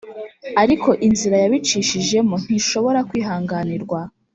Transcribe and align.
Ariko 0.63 0.89
inzira 1.07 1.35
yabicishijemo 1.43 2.35
ntishobora 2.43 2.99
kwihanganirwa 3.09 3.99